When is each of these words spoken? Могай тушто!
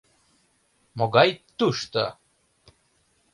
Могай 0.97 1.29
тушто! 1.57 2.03